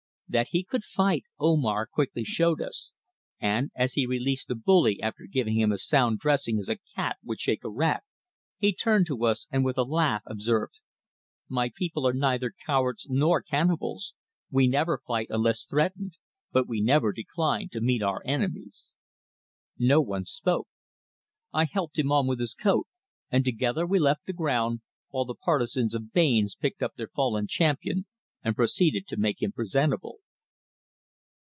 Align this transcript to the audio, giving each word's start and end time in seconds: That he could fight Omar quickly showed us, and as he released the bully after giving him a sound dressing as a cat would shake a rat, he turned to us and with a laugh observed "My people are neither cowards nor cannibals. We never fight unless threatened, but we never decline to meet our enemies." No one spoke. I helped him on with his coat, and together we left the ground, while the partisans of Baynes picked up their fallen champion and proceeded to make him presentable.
That 0.33 0.51
he 0.51 0.63
could 0.63 0.85
fight 0.85 1.25
Omar 1.41 1.85
quickly 1.85 2.23
showed 2.23 2.61
us, 2.61 2.93
and 3.41 3.69
as 3.75 3.95
he 3.95 4.05
released 4.05 4.47
the 4.47 4.55
bully 4.55 5.01
after 5.01 5.25
giving 5.29 5.59
him 5.59 5.73
a 5.73 5.77
sound 5.77 6.19
dressing 6.19 6.57
as 6.57 6.69
a 6.69 6.77
cat 6.95 7.17
would 7.21 7.41
shake 7.41 7.65
a 7.65 7.69
rat, 7.69 8.05
he 8.57 8.71
turned 8.71 9.07
to 9.07 9.25
us 9.25 9.45
and 9.51 9.65
with 9.65 9.77
a 9.77 9.83
laugh 9.83 10.21
observed 10.25 10.79
"My 11.49 11.69
people 11.75 12.07
are 12.07 12.13
neither 12.13 12.53
cowards 12.65 13.07
nor 13.09 13.41
cannibals. 13.41 14.13
We 14.49 14.67
never 14.69 15.01
fight 15.05 15.27
unless 15.29 15.65
threatened, 15.65 16.13
but 16.53 16.65
we 16.65 16.79
never 16.79 17.11
decline 17.11 17.67
to 17.73 17.81
meet 17.81 18.01
our 18.01 18.21
enemies." 18.23 18.93
No 19.77 19.99
one 19.99 20.23
spoke. 20.23 20.69
I 21.51 21.65
helped 21.65 21.99
him 21.99 22.09
on 22.09 22.25
with 22.25 22.39
his 22.39 22.53
coat, 22.53 22.87
and 23.29 23.43
together 23.43 23.85
we 23.85 23.99
left 23.99 24.27
the 24.27 24.31
ground, 24.31 24.79
while 25.09 25.25
the 25.25 25.35
partisans 25.35 25.93
of 25.93 26.13
Baynes 26.13 26.55
picked 26.55 26.81
up 26.81 26.95
their 26.95 27.09
fallen 27.09 27.47
champion 27.47 28.05
and 28.43 28.55
proceeded 28.55 29.05
to 29.05 29.15
make 29.15 29.39
him 29.39 29.51
presentable. 29.51 30.17